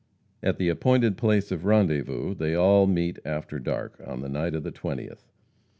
At 0.41 0.57
the 0.57 0.67
appointed 0.69 1.15
place 1.15 1.51
of 1.51 1.63
rendezvous 1.63 2.33
they 2.33 2.55
all 2.55 2.87
meet 2.87 3.19
after 3.23 3.59
dark, 3.59 4.01
on 4.03 4.21
the 4.21 4.29
night 4.29 4.55
of 4.55 4.63
the 4.63 4.71
twentieth. 4.71 5.29